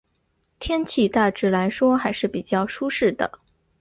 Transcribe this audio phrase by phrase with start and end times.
[0.59, 3.37] 天气大致来说还是比较舒适的。